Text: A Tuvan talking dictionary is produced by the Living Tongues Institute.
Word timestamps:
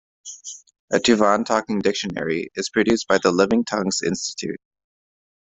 A 0.91 0.97
Tuvan 0.97 1.45
talking 1.45 1.77
dictionary 1.77 2.49
is 2.55 2.71
produced 2.71 3.07
by 3.07 3.19
the 3.19 3.31
Living 3.31 3.63
Tongues 3.65 4.01
Institute. 4.01 4.59